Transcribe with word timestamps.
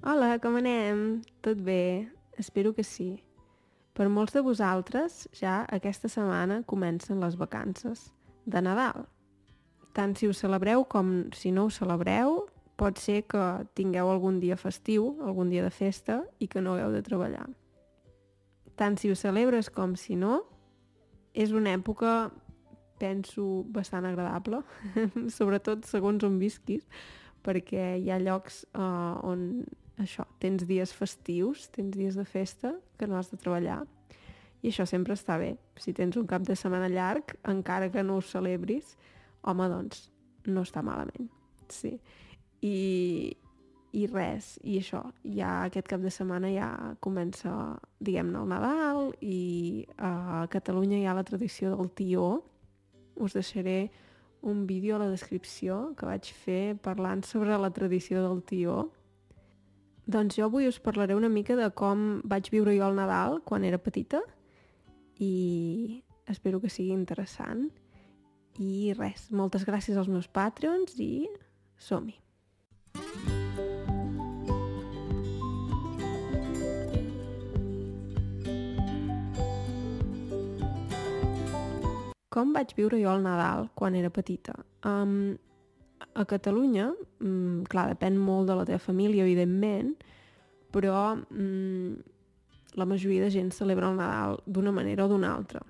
Hola, 0.00 0.38
com 0.40 0.54
anem? 0.56 1.20
Tot 1.44 1.58
bé? 1.60 2.08
Espero 2.40 2.70
que 2.72 2.80
sí. 2.80 3.18
Per 3.92 4.06
molts 4.08 4.32
de 4.32 4.40
vosaltres, 4.40 5.26
ja 5.36 5.58
aquesta 5.68 6.08
setmana 6.08 6.62
comencen 6.64 7.20
les 7.20 7.36
vacances 7.36 8.06
de 8.48 8.62
Nadal. 8.64 9.04
Tant 9.92 10.14
si 10.16 10.24
ho 10.24 10.32
celebreu 10.32 10.86
com 10.88 11.28
si 11.36 11.52
no 11.52 11.66
ho 11.66 11.74
celebreu, 11.76 12.46
pot 12.80 12.96
ser 12.96 13.26
que 13.28 13.42
tingueu 13.76 14.08
algun 14.08 14.38
dia 14.40 14.56
festiu, 14.56 15.18
algun 15.20 15.52
dia 15.52 15.66
de 15.66 15.74
festa, 15.74 16.22
i 16.40 16.48
que 16.48 16.64
no 16.64 16.78
hagueu 16.78 16.96
de 16.96 17.04
treballar. 17.04 17.44
Tant 18.80 18.96
si 18.96 19.12
ho 19.12 19.18
celebres 19.20 19.68
com 19.68 19.98
si 20.00 20.16
no, 20.16 20.46
és 21.36 21.52
una 21.52 21.76
època, 21.76 22.30
penso, 22.96 23.66
bastant 23.68 24.08
agradable, 24.08 24.62
sobretot 25.38 25.84
segons 25.84 26.24
on 26.24 26.40
visquis, 26.40 26.88
perquè 27.44 27.98
hi 28.00 28.08
ha 28.08 28.16
llocs 28.20 28.64
uh, 28.72 29.20
on 29.28 29.44
això, 30.00 30.24
tens 30.40 30.64
dies 30.66 30.92
festius, 30.96 31.68
tens 31.74 31.96
dies 31.96 32.16
de 32.16 32.24
festa 32.24 32.74
que 32.98 33.08
no 33.08 33.18
has 33.18 33.30
de 33.30 33.38
treballar 33.40 33.82
i 34.62 34.68
això 34.68 34.84
sempre 34.88 35.16
està 35.16 35.38
bé. 35.40 35.54
Si 35.80 35.94
tens 35.96 36.18
un 36.20 36.26
cap 36.28 36.44
de 36.44 36.56
setmana 36.56 36.90
llarg, 36.92 37.36
encara 37.48 37.90
que 37.92 38.04
no 38.04 38.18
ho 38.18 38.24
celebris, 38.24 38.96
home, 39.40 39.68
doncs, 39.72 40.10
no 40.46 40.64
està 40.66 40.82
malament. 40.84 41.30
Sí. 41.72 41.94
I, 42.66 43.36
i 43.96 44.04
res, 44.10 44.52
i 44.60 44.76
això, 44.82 45.00
ja 45.24 45.54
aquest 45.64 45.88
cap 45.88 46.04
de 46.04 46.12
setmana 46.12 46.52
ja 46.52 46.68
comença, 47.00 47.54
diguem-ne, 48.04 48.42
el 48.42 48.52
Nadal 48.52 49.02
i 49.24 49.86
a 49.96 50.44
Catalunya 50.52 51.00
hi 51.00 51.08
ha 51.08 51.16
la 51.16 51.24
tradició 51.24 51.72
del 51.72 51.88
tió. 51.96 52.28
Us 53.16 53.36
deixaré 53.36 53.90
un 54.42 54.66
vídeo 54.66 54.96
a 54.96 55.02
la 55.02 55.10
descripció 55.10 55.94
que 55.96 56.08
vaig 56.08 56.28
fer 56.44 56.76
parlant 56.84 57.24
sobre 57.28 57.56
la 57.60 57.72
tradició 57.72 58.20
del 58.28 58.44
tió. 58.44 58.90
Doncs 60.10 60.34
jo 60.40 60.48
avui 60.48 60.66
us 60.66 60.80
parlaré 60.82 61.14
una 61.14 61.28
mica 61.30 61.54
de 61.54 61.68
com 61.70 62.00
vaig 62.26 62.48
viure 62.50 62.72
jo 62.74 62.86
el 62.88 62.96
Nadal 62.98 63.36
quan 63.46 63.62
era 63.62 63.78
petita 63.78 64.18
i 65.22 66.02
espero 66.26 66.58
que 66.58 66.70
sigui 66.72 66.90
interessant. 66.96 67.68
I 68.58 68.90
res, 68.98 69.28
moltes 69.30 69.62
gràcies 69.68 70.00
als 70.00 70.10
meus 70.10 70.26
Patreons 70.26 70.96
i 70.98 71.28
som-hi! 71.78 72.16
Com 82.34 82.50
vaig 82.56 82.74
viure 82.74 82.98
jo 82.98 83.14
el 83.14 83.22
Nadal 83.22 83.70
quan 83.78 83.94
era 83.94 84.10
petita? 84.10 84.58
Um, 84.82 85.38
a 86.14 86.24
Catalunya, 86.24 86.90
um, 87.20 87.62
clar, 87.70 87.88
depèn 87.92 88.16
molt 88.18 88.50
de 88.50 88.56
la 88.58 88.66
teva 88.68 88.80
família, 88.82 89.24
evidentment, 89.24 89.94
però 90.74 91.16
um, 91.16 91.96
la 92.78 92.86
majoria 92.86 93.24
de 93.26 93.30
gent 93.34 93.50
celebra 93.54 93.90
el 93.90 93.98
Nadal 93.98 94.38
d'una 94.46 94.72
manera 94.72 95.06
o 95.06 95.10
d'una 95.10 95.32
altra. 95.34 95.62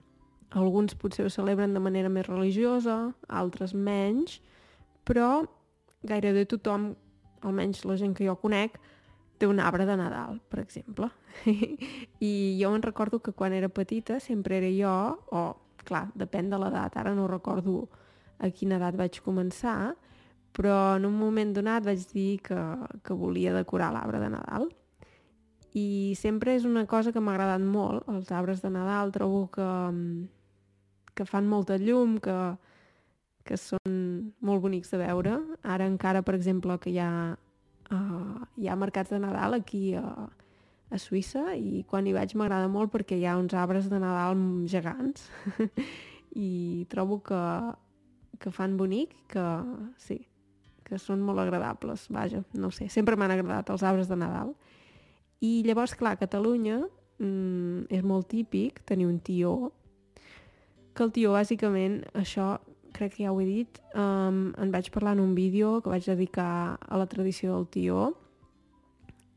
Alguns 0.50 0.96
potser 0.98 1.24
ho 1.26 1.30
celebren 1.30 1.74
de 1.74 1.80
manera 1.80 2.10
més 2.10 2.26
religiosa, 2.26 3.12
altres 3.28 3.74
menys, 3.74 4.40
però 5.06 5.44
gairebé 6.02 6.46
tothom, 6.48 6.94
almenys 7.46 7.84
la 7.84 7.96
gent 8.00 8.16
que 8.16 8.26
jo 8.26 8.36
conec, 8.40 8.80
té 9.40 9.48
un 9.48 9.60
arbre 9.60 9.86
de 9.88 9.96
Nadal, 9.96 10.40
per 10.52 10.60
exemple. 10.60 11.08
I 12.30 12.32
jo 12.60 12.72
me'n 12.72 12.84
recordo 12.84 13.22
que 13.24 13.32
quan 13.32 13.54
era 13.56 13.70
petita 13.72 14.18
sempre 14.20 14.58
era 14.58 14.68
jo, 14.68 14.96
o 15.32 15.44
clar, 15.84 16.10
depèn 16.18 16.50
de 16.50 16.58
l'edat, 16.60 16.96
ara 17.00 17.14
no 17.16 17.28
recordo 17.30 17.86
a 18.40 18.50
quina 18.52 18.76
edat 18.76 18.98
vaig 18.98 19.20
començar, 19.24 19.94
però 20.56 20.96
en 20.96 21.06
un 21.06 21.16
moment 21.18 21.52
donat 21.54 21.84
vaig 21.86 22.02
dir 22.12 22.40
que, 22.44 22.60
que 23.04 23.16
volia 23.16 23.54
decorar 23.54 23.92
l'arbre 23.94 24.20
de 24.22 24.30
Nadal. 24.32 24.68
I 25.78 26.16
sempre 26.18 26.56
és 26.58 26.66
una 26.66 26.86
cosa 26.90 27.12
que 27.14 27.22
m'ha 27.22 27.36
agradat 27.36 27.62
molt, 27.62 28.08
els 28.10 28.32
arbres 28.34 28.62
de 28.62 28.72
Nadal, 28.74 29.12
trobo 29.14 29.44
que, 29.54 29.68
que 31.14 31.26
fan 31.28 31.46
molta 31.46 31.78
llum, 31.78 32.18
que, 32.22 32.38
que 33.46 33.58
són 33.60 34.32
molt 34.42 34.64
bonics 34.66 34.90
de 34.90 34.98
veure. 35.04 35.36
Ara 35.62 35.86
encara, 35.86 36.24
per 36.26 36.34
exemple, 36.34 36.76
que 36.82 36.90
hi 36.90 36.98
ha, 36.98 37.12
uh, 37.94 38.42
hi 38.58 38.66
ha 38.68 38.78
mercats 38.78 39.14
de 39.14 39.20
Nadal 39.22 39.60
aquí 39.60 39.94
a, 39.94 40.04
a 40.90 40.98
Suïssa 40.98 41.54
i 41.54 41.84
quan 41.90 42.06
hi 42.06 42.14
vaig 42.16 42.34
m'agrada 42.34 42.68
molt 42.70 42.90
perquè 42.90 43.18
hi 43.18 43.26
ha 43.28 43.38
uns 43.38 43.54
arbres 43.54 43.86
de 43.90 44.00
Nadal 44.02 44.34
gegants 44.70 45.28
i 46.34 46.86
trobo 46.90 47.20
que, 47.26 47.42
que 48.42 48.50
fan 48.54 48.76
bonic, 48.80 49.14
que 49.30 49.46
sí, 50.02 50.18
que 50.90 50.98
són 50.98 51.22
molt 51.24 51.40
agradables, 51.42 52.08
vaja, 52.12 52.42
no 52.52 52.72
sé, 52.74 52.90
sempre 52.92 53.16
m'han 53.16 53.32
agradat 53.32 53.70
els 53.72 53.84
arbres 53.86 54.10
de 54.10 54.18
Nadal. 54.18 54.54
I 55.40 55.60
llavors, 55.64 55.94
clar, 55.96 56.16
a 56.16 56.20
Catalunya 56.20 56.80
mm, 56.82 57.86
és 57.88 58.02
molt 58.04 58.28
típic 58.32 58.82
tenir 58.88 59.06
un 59.08 59.20
tió, 59.24 59.70
que 60.92 61.06
el 61.06 61.14
tió, 61.14 61.32
bàsicament, 61.38 62.02
això 62.18 62.56
crec 62.92 63.14
que 63.14 63.24
ja 63.24 63.30
ho 63.32 63.38
he 63.40 63.46
dit, 63.46 63.78
um, 63.94 64.50
en 64.58 64.74
vaig 64.74 64.90
parlar 64.92 65.14
en 65.14 65.22
un 65.22 65.36
vídeo 65.38 65.78
que 65.80 65.92
vaig 65.92 66.04
dedicar 66.10 66.76
a 66.76 66.98
la 66.98 67.06
tradició 67.08 67.54
del 67.54 67.70
tió, 67.70 68.10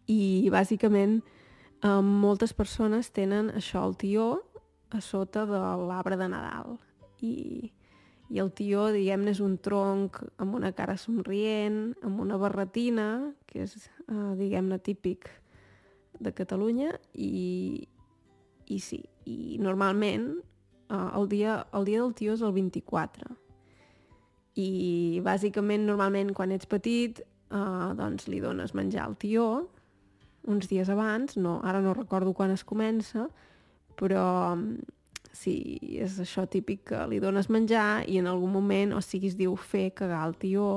i 0.09 0.49
bàsicament 0.51 1.21
Um, 1.83 2.07
moltes 2.23 2.53
persones 2.55 3.09
tenen 3.11 3.49
això, 3.59 3.81
el 3.83 3.97
tió, 3.99 4.25
a 4.95 5.01
sota 5.03 5.43
de 5.43 5.59
l'arbre 5.83 6.15
de 6.15 6.29
Nadal. 6.31 6.77
I, 7.19 7.73
i 8.31 8.39
el 8.39 8.51
tió, 8.55 8.87
diguem-ne, 8.93 9.33
és 9.33 9.41
un 9.43 9.57
tronc 9.61 10.19
amb 10.41 10.55
una 10.55 10.71
cara 10.75 10.95
somrient, 10.97 11.93
amb 12.05 12.21
una 12.23 12.37
barretina, 12.39 13.07
que 13.49 13.65
és, 13.65 13.75
uh, 14.07 14.33
diguem-ne, 14.39 14.79
típic 14.83 15.29
de 16.23 16.31
Catalunya, 16.35 16.93
i, 17.13 17.83
i 18.71 18.79
sí, 18.79 19.03
i 19.27 19.59
normalment 19.61 20.29
uh, 20.89 21.11
el, 21.19 21.27
dia, 21.29 21.59
el 21.75 21.85
dia 21.89 22.01
del 22.01 22.15
tió 22.17 22.37
és 22.37 22.43
el 22.45 22.55
24. 22.55 23.35
I 24.59 25.21
bàsicament, 25.25 25.85
normalment, 25.89 26.31
quan 26.37 26.53
ets 26.55 26.69
petit, 26.69 27.23
uh, 27.51 27.91
doncs 27.97 28.29
li 28.31 28.41
dones 28.43 28.75
menjar 28.77 29.07
al 29.07 29.17
tió, 29.19 29.47
uns 30.47 30.67
dies 30.71 30.89
abans, 30.91 31.37
no, 31.39 31.59
ara 31.63 31.81
no 31.83 31.95
recordo 31.95 32.33
quan 32.35 32.51
es 32.51 32.65
comença, 32.67 33.27
però 33.99 34.25
sí, 35.33 35.79
és 35.99 36.19
això 36.21 36.45
típic 36.47 36.85
que 36.91 37.01
li 37.09 37.19
dones 37.19 37.49
menjar 37.51 38.05
i 38.07 38.19
en 38.21 38.29
algun 38.29 38.53
moment, 38.53 38.93
o 38.93 39.01
sigui, 39.01 39.31
es 39.33 39.37
diu 39.39 39.55
fer 39.57 39.89
cagar 39.97 40.21
el 40.29 40.37
tió, 40.39 40.67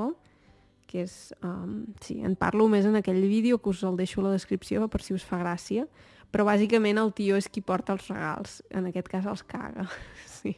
que 0.87 1.03
és, 1.05 1.35
um, 1.45 1.85
sí, 2.03 2.21
en 2.25 2.37
parlo 2.39 2.69
més 2.73 2.87
en 2.89 2.97
aquell 2.97 3.21
vídeo 3.29 3.59
que 3.59 3.71
us 3.71 3.83
el 3.85 3.99
deixo 3.99 4.23
a 4.23 4.29
la 4.29 4.37
descripció 4.37 4.87
per 4.89 5.03
si 5.05 5.15
us 5.15 5.27
fa 5.27 5.39
gràcia, 5.43 5.87
però 6.33 6.47
bàsicament 6.49 6.99
el 6.99 7.13
tió 7.17 7.37
és 7.39 7.51
qui 7.53 7.63
porta 7.63 7.95
els 7.95 8.09
regals, 8.09 8.61
en 8.71 8.89
aquest 8.89 9.11
cas 9.13 9.29
els 9.29 9.45
caga, 9.47 9.87
sí, 10.39 10.57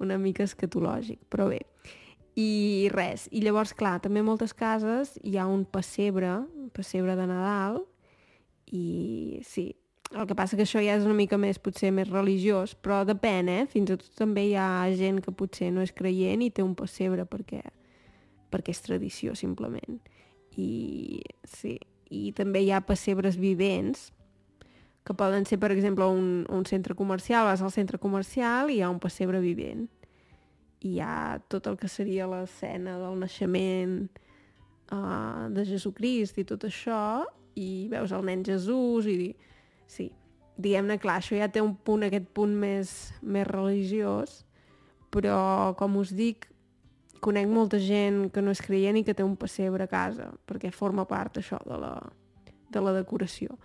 una 0.00 0.18
mica 0.20 0.46
escatològic, 0.46 1.24
però 1.32 1.50
bé. 1.50 1.64
I 2.38 2.88
res, 2.94 3.26
i 3.28 3.42
llavors, 3.44 3.74
clar, 3.76 3.98
també 4.00 4.22
a 4.22 4.24
moltes 4.24 4.54
cases 4.56 5.18
hi 5.20 5.36
ha 5.36 5.44
un 5.50 5.66
pessebre, 5.68 6.38
un 6.56 6.70
pessebre 6.72 7.16
de 7.18 7.26
Nadal, 7.28 7.82
i 8.72 9.42
sí, 9.44 9.66
el 10.12 10.26
que 10.28 10.36
passa 10.36 10.56
que 10.58 10.66
això 10.66 10.80
ja 10.84 10.96
és 10.98 11.06
una 11.06 11.16
mica 11.16 11.38
més, 11.40 11.60
potser 11.62 11.92
més 11.94 12.10
religiós, 12.10 12.74
però 12.74 13.02
depèn, 13.08 13.48
eh? 13.48 13.62
Fins 13.72 13.90
i 13.90 13.96
tot 13.96 14.08
també 14.18 14.46
hi 14.48 14.56
ha 14.60 14.86
gent 14.98 15.22
que 15.24 15.32
potser 15.32 15.70
no 15.72 15.84
és 15.84 15.94
creient 15.96 16.44
i 16.44 16.50
té 16.52 16.64
un 16.64 16.74
pessebre 16.78 17.24
perquè, 17.28 17.62
perquè 18.52 18.74
és 18.74 18.82
tradició, 18.84 19.36
simplement. 19.38 20.00
I 20.60 21.22
sí, 21.48 21.78
i 22.12 22.32
també 22.36 22.60
hi 22.62 22.72
ha 22.72 22.82
pessebres 22.84 23.38
vivents, 23.40 24.10
que 25.02 25.14
poden 25.18 25.46
ser, 25.48 25.58
per 25.58 25.72
exemple, 25.74 26.06
un, 26.06 26.44
un 26.48 26.66
centre 26.68 26.94
comercial, 26.94 27.48
vas 27.48 27.62
al 27.62 27.72
centre 27.74 27.98
comercial 27.98 28.70
i 28.70 28.78
hi 28.78 28.82
ha 28.84 28.90
un 28.92 29.00
pessebre 29.02 29.40
vivent. 29.42 29.88
I 30.82 30.96
hi 30.96 31.00
ha 31.02 31.40
tot 31.50 31.66
el 31.70 31.78
que 31.78 31.90
seria 31.90 32.28
l'escena 32.30 32.98
del 33.00 33.18
naixement 33.18 33.96
uh, 34.92 35.48
de 35.50 35.64
Jesucrist 35.66 36.38
i 36.38 36.46
tot 36.46 36.68
això, 36.68 37.24
i 37.58 37.88
veus 37.90 38.14
el 38.14 38.28
nen 38.28 38.44
Jesús 38.46 39.08
i... 39.10 39.32
Sí, 39.92 40.08
diguem-ne, 40.56 40.96
clar, 41.02 41.18
això 41.20 41.36
ja 41.36 41.50
té 41.52 41.60
un 41.60 41.74
punt, 41.76 42.06
aquest 42.06 42.30
punt 42.36 42.54
més, 42.56 42.94
més 43.20 43.44
religiós, 43.48 44.42
però, 45.12 45.74
com 45.76 45.98
us 46.00 46.14
dic, 46.16 46.46
conec 47.22 47.50
molta 47.50 47.78
gent 47.78 48.24
que 48.34 48.42
no 48.42 48.54
és 48.54 48.62
creient 48.64 48.98
i 48.98 49.04
que 49.06 49.14
té 49.14 49.24
un 49.26 49.36
pessebre 49.38 49.84
a 49.84 49.90
casa, 49.90 50.30
perquè 50.48 50.72
forma 50.74 51.04
part, 51.08 51.36
això, 51.38 51.60
de 51.68 51.78
la, 51.78 51.92
de 52.72 52.82
la 52.82 52.96
decoració, 52.96 53.58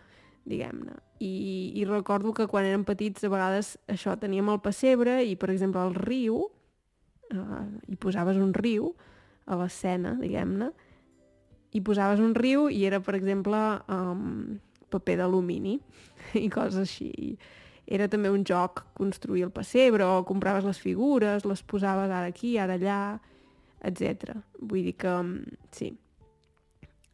diguem-ne. 0.48 1.00
I, 1.24 1.32
I 1.80 1.88
recordo 1.88 2.34
que 2.36 2.50
quan 2.52 2.68
érem 2.68 2.84
petits, 2.88 3.24
a 3.24 3.32
vegades, 3.32 3.76
això, 3.90 4.18
teníem 4.20 4.52
el 4.52 4.62
pessebre 4.64 5.22
i, 5.26 5.36
per 5.40 5.50
exemple, 5.56 5.82
el 5.88 5.96
riu, 5.96 6.44
eh, 7.32 7.64
hi 7.88 7.98
posaves 8.04 8.38
un 8.38 8.54
riu 8.54 8.92
a 9.48 9.58
l'escena, 9.64 10.14
diguem-ne, 10.20 10.74
i 11.72 11.82
posaves 11.84 12.20
un 12.24 12.36
riu 12.36 12.68
i 12.72 12.84
era, 12.88 13.00
per 13.04 13.16
exemple, 13.18 13.58
um, 13.92 14.58
paper 14.92 15.18
d'alumini 15.22 15.78
i 16.46 16.48
coses 16.54 16.82
així. 16.84 17.38
Era 17.88 18.10
també 18.12 18.32
un 18.34 18.44
joc 18.48 18.84
construir 18.98 19.46
el 19.48 19.54
pessebre 19.56 20.04
o 20.04 20.26
compraves 20.28 20.66
les 20.68 20.80
figures, 20.84 21.46
les 21.48 21.64
posaves 21.64 22.12
ara 22.12 22.28
aquí, 22.28 22.58
ara 22.60 22.76
allà, 22.76 23.00
etc. 23.88 24.36
Vull 24.60 24.90
dir 24.90 24.98
que, 25.00 25.16
sí. 25.72 25.94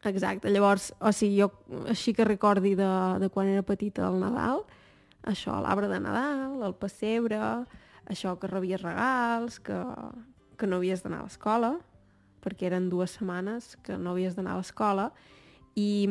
Exacte, 0.04 0.50
llavors, 0.52 0.90
o 1.00 1.14
sigui, 1.16 1.38
jo 1.40 1.86
així 1.88 2.12
que 2.12 2.26
recordi 2.28 2.74
de, 2.76 2.88
de 3.22 3.30
quan 3.32 3.48
era 3.48 3.64
petita 3.64 4.04
el 4.10 4.18
Nadal, 4.20 4.60
això, 5.24 5.56
l'arbre 5.64 5.88
de 5.88 6.00
Nadal, 6.04 6.58
el 6.66 6.74
pessebre, 6.76 7.38
això 8.12 8.34
que 8.40 8.50
rebies 8.50 8.82
regals, 8.82 9.62
que, 9.64 9.78
que 10.60 10.68
no 10.68 10.82
havies 10.82 11.00
d'anar 11.04 11.22
a 11.22 11.28
l'escola, 11.30 11.72
perquè 12.44 12.68
eren 12.68 12.90
dues 12.92 13.16
setmanes 13.16 13.78
que 13.86 13.96
no 13.96 14.12
havies 14.12 14.36
d'anar 14.36 14.58
a 14.58 14.60
l'escola, 14.60 15.08
i, 15.80 16.04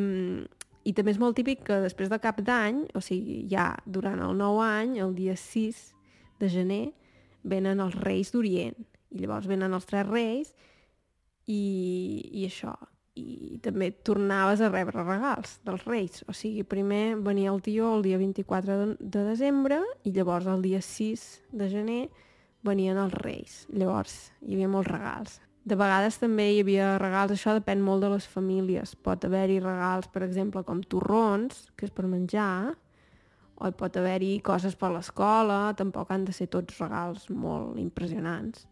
i 0.84 0.94
també 0.96 1.14
és 1.14 1.20
molt 1.22 1.38
típic 1.40 1.64
que 1.68 1.80
després 1.84 2.12
de 2.12 2.20
cap 2.20 2.42
d'any, 2.44 2.84
o 2.96 3.02
sigui, 3.04 3.44
ja 3.52 3.72
durant 3.86 4.20
el 4.24 4.36
nou 4.38 4.60
any, 4.64 4.98
el 5.04 5.16
dia 5.16 5.36
6 5.40 5.84
de 6.42 6.50
gener, 6.52 6.86
venen 7.44 7.80
els 7.84 7.96
Reis 8.04 8.34
d'Orient, 8.34 8.76
i 9.14 9.22
llavors 9.22 9.48
venen 9.48 9.76
els 9.76 9.88
tres 9.88 10.08
Reis, 10.10 10.52
i, 11.48 11.64
i 12.32 12.46
això, 12.48 12.74
i 13.20 13.60
també 13.64 13.92
tornaves 14.06 14.62
a 14.64 14.72
rebre 14.72 15.04
regals 15.04 15.58
dels 15.68 15.84
Reis. 15.86 16.24
O 16.28 16.36
sigui, 16.36 16.64
primer 16.66 17.20
venia 17.22 17.52
el 17.54 17.62
tio 17.62 17.92
el 17.98 18.04
dia 18.06 18.18
24 18.18 18.78
de, 18.80 18.88
de 19.00 19.26
desembre 19.28 19.82
i 20.04 20.14
llavors 20.16 20.48
el 20.50 20.64
dia 20.66 20.82
6 20.82 21.26
de 21.54 21.70
gener 21.70 22.02
venien 22.66 22.98
els 22.98 23.14
Reis. 23.22 23.64
Llavors 23.70 24.32
hi 24.42 24.56
havia 24.56 24.72
molts 24.72 24.92
regals. 24.92 25.40
De 25.64 25.78
vegades 25.80 26.18
també 26.20 26.50
hi 26.52 26.60
havia 26.60 26.98
regals, 27.00 27.32
això 27.32 27.54
depèn 27.56 27.80
molt 27.80 28.04
de 28.04 28.10
les 28.12 28.26
famílies. 28.28 28.98
Pot 29.00 29.24
haver-hi 29.24 29.62
regals, 29.64 30.10
per 30.12 30.26
exemple, 30.26 30.64
com 30.68 30.82
torrons, 30.84 31.70
que 31.80 31.88
és 31.88 31.94
per 31.96 32.04
menjar, 32.12 32.74
o 33.56 33.72
pot 33.80 33.96
haver-hi 33.96 34.42
coses 34.44 34.76
per 34.76 34.90
l'escola, 34.92 35.72
tampoc 35.80 36.12
han 36.12 36.26
de 36.28 36.36
ser 36.36 36.50
tots 36.52 36.82
regals 36.82 37.30
molt 37.32 37.80
impressionants. 37.80 38.66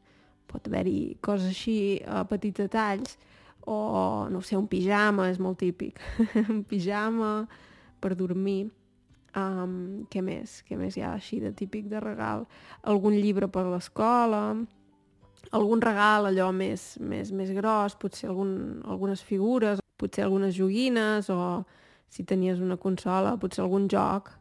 Pot 0.52 0.68
haver-hi 0.68 1.16
coses 1.24 1.54
així 1.54 1.78
a 2.04 2.26
petits 2.28 2.60
detalls, 2.66 3.16
o, 3.64 4.28
no 4.34 4.42
sé, 4.44 4.58
un 4.60 4.68
pijama, 4.68 5.30
és 5.32 5.40
molt 5.40 5.62
típic. 5.62 6.02
un 6.52 6.66
pijama 6.68 7.46
per 8.04 8.18
dormir. 8.20 8.66
Um, 9.38 10.04
què 10.12 10.20
més? 10.20 10.60
Què 10.68 10.76
més 10.76 10.98
hi 10.98 11.06
ha 11.08 11.14
així 11.16 11.40
de 11.40 11.54
típic 11.56 11.88
de 11.88 12.02
regal? 12.04 12.44
Algun 12.84 13.16
llibre 13.16 13.48
per 13.48 13.64
l'escola, 13.70 14.42
algun 15.52 15.82
regal 15.82 16.30
allò 16.30 16.52
més, 16.56 16.96
més, 17.02 17.32
més 17.36 17.52
gros, 17.56 17.98
potser 18.00 18.30
algun, 18.30 18.82
algunes 18.86 19.24
figures, 19.26 19.82
potser 19.98 20.26
algunes 20.26 20.56
joguines, 20.56 21.30
o 21.30 21.64
si 22.12 22.24
tenies 22.28 22.62
una 22.62 22.78
consola, 22.78 23.36
potser 23.42 23.64
algun 23.66 23.88
joc, 23.92 24.32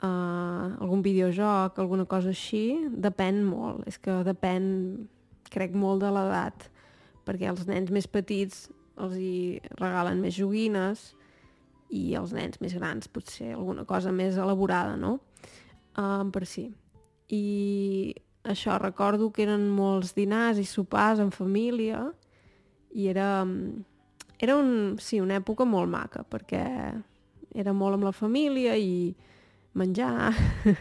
uh, 0.00 0.74
algun 0.80 1.02
videojoc, 1.04 1.78
alguna 1.78 2.06
cosa 2.08 2.32
així, 2.32 2.64
depèn 2.88 3.42
molt. 3.46 3.84
És 3.90 3.98
que 3.98 4.22
depèn, 4.26 4.64
crec, 5.52 5.76
molt 5.76 6.02
de 6.02 6.14
l'edat 6.14 6.70
perquè 7.24 7.48
els 7.50 7.64
nens 7.68 7.92
més 7.94 8.06
petits 8.10 8.66
els 9.00 9.16
hi 9.18 9.60
regalen 9.80 10.20
més 10.22 10.36
joguines 10.36 11.12
i 11.94 12.14
els 12.18 12.34
nens 12.36 12.60
més 12.62 12.74
grans 12.76 13.10
potser 13.10 13.52
alguna 13.54 13.84
cosa 13.88 14.12
més 14.14 14.38
elaborada, 14.40 14.96
no? 14.98 15.18
Um, 15.98 16.30
per 16.34 16.44
sí. 16.48 16.68
I 17.30 18.14
això, 18.44 18.76
recordo 18.78 19.30
que 19.32 19.44
eren 19.46 19.66
molts 19.72 20.14
dinars 20.16 20.60
i 20.60 20.66
sopars 20.68 21.22
en 21.22 21.32
família 21.32 22.04
i 22.94 23.08
era, 23.08 23.44
era 24.38 24.56
un, 24.60 24.96
sí, 25.00 25.20
una 25.20 25.40
època 25.40 25.66
molt 25.66 25.90
maca 25.90 26.22
perquè 26.28 26.64
era 27.54 27.72
molt 27.72 27.96
amb 27.96 28.08
la 28.08 28.14
família 28.14 28.76
i 28.76 29.14
menjar, 29.74 30.32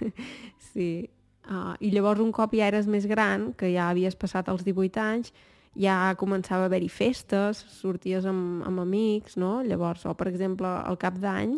sí. 0.74 1.10
Uh, 1.44 1.74
I 1.84 1.90
llavors 1.92 2.22
un 2.24 2.32
cop 2.32 2.54
ja 2.56 2.70
eres 2.70 2.88
més 2.88 3.06
gran, 3.10 3.50
que 3.58 3.74
ja 3.74 3.90
havies 3.92 4.16
passat 4.16 4.48
els 4.48 4.64
18 4.64 5.02
anys, 5.04 5.34
ja 5.76 6.14
començava 6.20 6.68
a 6.68 6.70
haver-hi 6.70 6.88
festes, 6.94 7.60
sorties 7.82 8.28
amb, 8.30 8.62
amb 8.68 8.84
amics, 8.86 9.36
no? 9.42 9.58
Llavors, 9.66 10.06
o 10.08 10.14
per 10.16 10.30
exemple, 10.30 10.70
el 10.88 11.00
cap 11.02 11.18
d'any, 11.20 11.58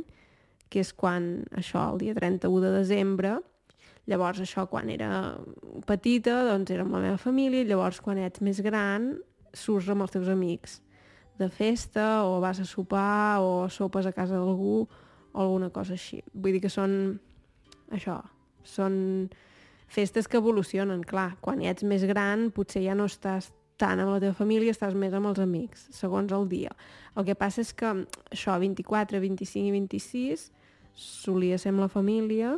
que 0.71 0.81
és 0.81 0.91
quan, 0.95 1.45
això, 1.53 1.83
el 1.93 2.01
dia 2.01 2.15
31 2.17 2.63
de 2.63 2.71
desembre, 2.79 3.35
llavors 4.09 4.41
això, 4.43 4.65
quan 4.69 4.89
era 4.93 5.09
petita, 5.87 6.41
doncs 6.49 6.73
era 6.73 6.85
amb 6.85 6.97
la 6.97 7.03
meva 7.07 7.21
família, 7.21 7.65
llavors 7.65 8.01
quan 8.03 8.21
ets 8.21 8.43
més 8.45 8.61
gran, 8.65 9.15
surts 9.55 9.89
amb 9.89 10.05
els 10.05 10.13
teus 10.13 10.29
amics 10.29 10.79
de 11.39 11.49
festa, 11.51 12.23
o 12.23 12.39
vas 12.43 12.61
a 12.61 12.67
sopar, 12.67 13.41
o 13.43 13.67
sopes 13.69 14.05
a 14.07 14.13
casa 14.15 14.37
d'algú, 14.37 14.85
o 15.33 15.41
alguna 15.41 15.69
cosa 15.69 15.95
així. 15.97 16.21
Vull 16.33 16.55
dir 16.55 16.63
que 16.63 16.71
són, 16.71 17.17
això, 17.91 18.21
són 18.63 18.95
festes 19.91 20.29
que 20.31 20.39
evolucionen, 20.39 21.03
clar. 21.03 21.35
Quan 21.43 21.61
ets 21.61 21.83
més 21.83 22.05
gran 22.07 22.49
potser 22.55 22.85
ja 22.85 22.95
no 22.95 23.09
estàs 23.11 23.51
tant 23.75 23.99
amb 23.99 24.13
la 24.13 24.21
teva 24.23 24.35
família, 24.37 24.71
estàs 24.71 24.95
més 24.95 25.13
amb 25.13 25.27
els 25.31 25.41
amics, 25.43 25.89
segons 25.95 26.31
el 26.35 26.47
dia. 26.51 26.71
El 27.19 27.27
que 27.27 27.35
passa 27.35 27.61
és 27.63 27.73
que 27.75 27.91
això, 28.31 28.55
24, 28.61 29.19
25 29.19 29.67
i 29.67 29.75
26, 29.75 30.47
solia 30.95 31.59
ser 31.59 31.73
amb 31.73 31.83
la 31.83 31.91
família, 31.91 32.55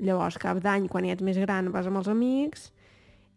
llavors 0.00 0.38
cap 0.40 0.60
d'any, 0.62 0.88
quan 0.88 1.06
ets 1.08 1.24
més 1.24 1.38
gran, 1.40 1.70
vas 1.74 1.88
amb 1.90 2.00
els 2.00 2.10
amics, 2.12 2.70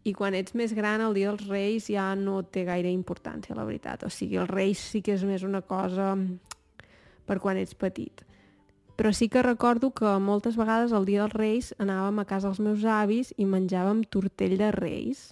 i 0.04 0.14
quan 0.18 0.34
ets 0.34 0.56
més 0.58 0.74
gran, 0.74 1.02
el 1.06 1.14
dia 1.14 1.30
dels 1.30 1.48
Reis 1.50 1.88
ja 1.94 2.08
no 2.18 2.42
té 2.42 2.66
gaire 2.66 2.90
importància, 2.90 3.56
la 3.58 3.66
veritat. 3.68 4.06
O 4.08 4.10
sigui, 4.10 4.40
els 4.42 4.50
Reis 4.50 4.82
sí 4.82 5.04
que 5.06 5.14
és 5.14 5.26
més 5.28 5.46
una 5.46 5.62
cosa 5.62 6.16
per 7.30 7.38
quan 7.40 7.60
ets 7.62 7.78
petit. 7.78 8.24
Però 8.98 9.12
sí 9.14 9.30
que 9.34 9.42
recordo 9.46 9.92
que 9.94 10.10
moltes 10.22 10.58
vegades 10.58 10.92
el 10.94 11.06
dia 11.06 11.22
dels 11.24 11.38
Reis 11.38 11.70
anàvem 11.82 12.20
a 12.22 12.26
casa 12.30 12.50
dels 12.50 12.62
meus 12.62 12.84
avis 12.86 13.32
i 13.38 13.46
menjàvem 13.50 14.04
tortell 14.14 14.58
de 14.60 14.72
Reis 14.76 15.32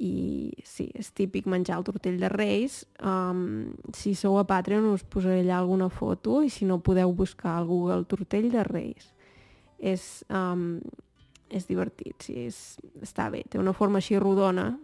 i 0.00 0.50
sí, 0.64 0.88
és 0.96 1.10
típic 1.12 1.46
menjar 1.48 1.78
el 1.78 1.84
tortell 1.84 2.16
de 2.20 2.28
Reis. 2.32 2.82
Um, 3.04 3.72
si 3.96 4.14
sou 4.16 4.38
a 4.40 4.46
Patreon 4.48 4.88
us 4.94 5.04
posaré 5.04 5.42
allà 5.44 5.58
alguna 5.60 5.90
foto 5.92 6.40
i 6.42 6.48
si 6.48 6.64
no 6.68 6.80
podeu 6.80 7.12
buscar 7.12 7.58
al 7.58 7.68
Google 7.68 8.00
el 8.00 8.06
tortell 8.08 8.48
de 8.52 8.64
Reis. 8.64 9.10
És, 9.80 10.22
um, 10.28 10.80
és 11.48 11.66
divertit, 11.68 12.14
sí, 12.20 12.36
és, 12.46 12.60
està 13.00 13.30
bé. 13.32 13.42
Té 13.48 13.58
una 13.58 13.74
forma 13.76 14.00
així 14.00 14.18
rodona. 14.20 14.74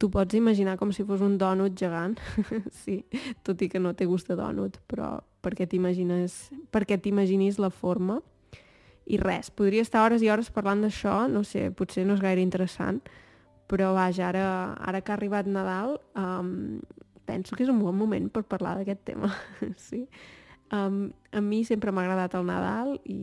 Tu 0.00 0.08
pots 0.08 0.34
imaginar 0.34 0.78
com 0.80 0.94
si 0.96 1.04
fos 1.04 1.20
un 1.20 1.36
dònut 1.38 1.76
gegant, 1.76 2.16
sí, 2.82 3.02
tot 3.44 3.60
i 3.60 3.68
que 3.68 3.82
no 3.82 3.92
té 3.92 4.08
gust 4.08 4.30
de 4.32 4.38
dònut, 4.38 4.78
però 4.88 5.18
perquè 5.44 5.66
t'imagines 5.68 6.46
perquè 6.72 6.96
t'imaginis 6.96 7.60
la 7.60 7.68
forma. 7.68 8.20
I 9.10 9.18
res, 9.20 9.50
podria 9.50 9.84
estar 9.84 10.06
hores 10.06 10.22
i 10.24 10.30
hores 10.30 10.48
parlant 10.54 10.86
d'això, 10.86 11.26
no 11.28 11.42
sé, 11.44 11.68
potser 11.76 12.06
no 12.06 12.14
és 12.16 12.22
gaire 12.24 12.40
interessant, 12.40 13.00
però 13.70 13.92
vaja, 13.94 14.28
ara, 14.28 14.74
ara 14.82 15.00
que 15.00 15.12
ha 15.12 15.16
arribat 15.16 15.46
Nadal 15.46 15.96
um, 16.18 16.80
penso 17.26 17.54
que 17.54 17.62
és 17.62 17.70
un 17.70 17.78
bon 17.82 17.94
moment 17.94 18.26
per 18.32 18.42
parlar 18.50 18.74
d'aquest 18.78 19.04
tema 19.06 19.30
sí. 19.88 20.06
um, 20.74 21.04
a 21.30 21.42
mi 21.44 21.62
sempre 21.68 21.94
m'ha 21.94 22.06
agradat 22.06 22.34
el 22.38 22.48
Nadal 22.48 22.96
i 23.04 23.20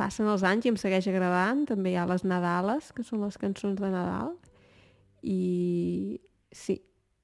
passen 0.00 0.28
els 0.32 0.44
anys 0.46 0.64
i 0.66 0.72
em 0.72 0.78
segueix 0.80 1.08
agradant. 1.12 1.66
També 1.68 1.92
hi 1.92 1.98
ha 2.00 2.08
les 2.08 2.24
Nadales 2.24 2.90
que 2.96 3.04
són 3.06 3.26
les 3.26 3.36
cançons 3.40 3.80
de 3.80 3.92
Nadal. 3.92 4.32
I 5.20 6.20
sí, 6.56 6.80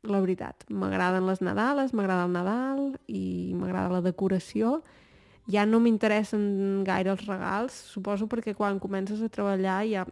la 0.06 0.20
veritat 0.22 0.66
m'agraden 0.68 1.26
les 1.26 1.42
Nadales, 1.44 1.94
m'agrada 1.96 2.28
el 2.28 2.36
Nadal 2.36 2.84
i 3.08 3.54
m'agrada 3.56 3.96
la 3.96 4.04
decoració. 4.04 4.80
Ja 5.50 5.64
no 5.66 5.78
m'interessen 5.80 6.82
gaire 6.86 7.12
els 7.14 7.26
regals 7.26 7.74
suposo 7.92 8.26
perquè 8.26 8.56
quan 8.58 8.80
comences 8.82 9.22
a 9.22 9.30
treballar 9.30 9.84
ja 9.86 10.06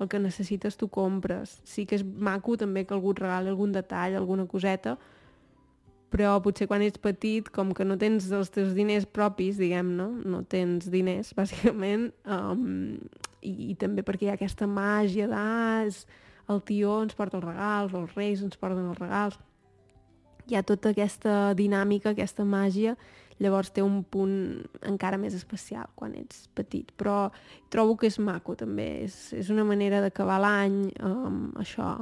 el 0.00 0.08
que 0.08 0.20
necessites 0.20 0.76
tu 0.76 0.88
compres. 0.92 1.60
Sí 1.64 1.86
que 1.88 2.00
és 2.00 2.04
maco 2.04 2.56
també 2.60 2.84
que 2.84 2.96
algú 2.96 3.14
et 3.14 3.22
regali 3.22 3.52
algun 3.52 3.72
detall, 3.72 4.16
alguna 4.16 4.46
coseta, 4.48 4.96
però 6.16 6.38
potser 6.40 6.64
quan 6.64 6.80
ets 6.80 6.96
petit, 7.02 7.50
com 7.52 7.74
que 7.76 7.84
no 7.84 7.98
tens 8.00 8.30
els 8.32 8.48
teus 8.48 8.70
diners 8.72 9.04
propis, 9.04 9.58
diguem-ne, 9.60 10.06
no? 10.24 10.40
Tens 10.48 10.88
diners, 10.88 11.34
bàsicament, 11.36 12.08
um, 12.24 12.94
i, 13.44 13.52
i 13.72 13.74
també 13.76 14.04
perquè 14.06 14.24
hi 14.24 14.30
ha 14.32 14.38
aquesta 14.38 14.68
màgia 14.70 15.28
d'as, 15.28 16.06
el 16.48 16.62
tio 16.64 16.94
ens 17.02 17.12
porta 17.18 17.36
els 17.36 17.44
regals, 17.44 17.92
els 18.00 18.16
reis 18.16 18.40
ens 18.46 18.56
porten 18.56 18.88
els 18.88 19.02
regals, 19.02 19.36
hi 20.48 20.56
ha 20.56 20.64
tota 20.64 20.94
aquesta 20.94 21.52
dinàmica, 21.58 22.14
aquesta 22.14 22.46
màgia, 22.48 22.96
llavors 23.42 23.68
té 23.76 23.84
un 23.84 24.00
punt 24.08 24.36
encara 24.88 25.18
més 25.20 25.36
especial 25.36 25.90
quan 25.98 26.14
ets 26.16 26.46
petit, 26.56 26.94
però 26.96 27.26
trobo 27.68 27.98
que 28.00 28.08
és 28.08 28.16
maco 28.16 28.56
també, 28.56 29.02
és, 29.04 29.18
és 29.36 29.52
una 29.52 29.66
manera 29.68 30.00
d'acabar 30.00 30.38
l'any 30.40 30.78
amb 31.04 31.60
això, 31.60 31.98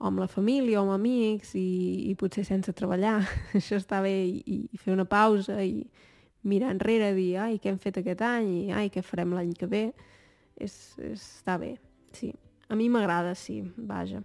o 0.00 0.08
amb 0.08 0.22
la 0.22 0.28
família 0.32 0.80
o 0.80 0.86
amb 0.86 0.96
amics 0.96 1.52
i, 1.60 2.08
i 2.08 2.14
potser 2.18 2.46
sense 2.48 2.72
treballar, 2.76 3.20
això 3.58 3.76
està 3.76 4.00
bé 4.04 4.14
i, 4.26 4.64
i 4.72 4.80
fer 4.80 4.94
una 4.94 5.06
pausa 5.08 5.60
i 5.62 5.84
mirar 6.48 6.72
enrere, 6.72 7.12
dir 7.16 7.34
ai, 7.36 7.58
què 7.60 7.68
hem 7.68 7.80
fet 7.80 8.00
aquest 8.00 8.22
any 8.24 8.48
i 8.48 8.62
ai, 8.72 8.88
què 8.92 9.04
farem 9.04 9.34
l'any 9.36 9.52
que 9.58 9.68
ve, 9.68 9.90
és, 10.56 10.76
és, 10.96 11.20
està 11.20 11.58
bé, 11.60 11.74
sí. 12.16 12.32
A 12.70 12.76
mi 12.78 12.86
m'agrada, 12.88 13.34
sí, 13.34 13.58
vaja. 13.76 14.22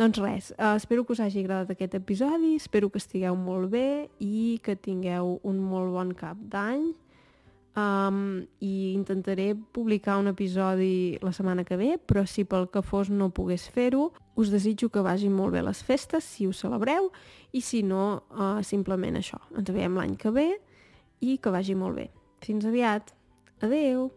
Doncs 0.00 0.18
res, 0.22 0.50
uh, 0.56 0.72
espero 0.78 1.04
que 1.04 1.12
us 1.12 1.20
hagi 1.20 1.42
agradat 1.42 1.74
aquest 1.74 1.94
episodi, 1.98 2.54
espero 2.56 2.88
que 2.88 2.98
estigueu 2.98 3.36
molt 3.36 3.68
bé 3.74 4.08
i 4.24 4.58
que 4.64 4.74
tingueu 4.80 5.36
un 5.44 5.58
molt 5.60 5.92
bon 5.92 6.14
cap 6.16 6.40
d'any. 6.54 6.88
Um, 7.76 8.46
i 8.60 8.92
intentaré 8.92 9.54
publicar 9.54 10.18
un 10.20 10.28
episodi 10.32 11.18
la 11.22 11.32
setmana 11.32 11.64
que 11.64 11.76
ve, 11.76 11.96
però 11.98 12.24
si 12.26 12.44
pel 12.44 12.68
que 12.72 12.82
fos 12.82 13.10
no 13.10 13.32
pogués 13.34 13.68
fer-ho, 13.72 14.10
us 14.36 14.52
desitjo 14.52 14.90
que 14.92 15.04
vagin 15.04 15.34
molt 15.36 15.54
bé 15.56 15.62
les 15.64 15.82
festes, 15.84 16.24
si 16.24 16.48
us 16.48 16.62
celebreu, 16.64 17.10
i 17.52 17.60
si 17.60 17.82
no, 17.82 18.22
uh, 18.32 18.62
simplement 18.64 19.18
això. 19.20 19.40
Ens 19.56 19.70
veiem 19.72 19.98
l'any 20.00 20.16
que 20.16 20.32
ve 20.32 20.48
i 21.20 21.38
que 21.38 21.52
vagi 21.52 21.76
molt 21.78 22.00
bé. 22.00 22.10
Fins 22.42 22.66
aviat. 22.66 23.14
Adeu! 23.62 24.10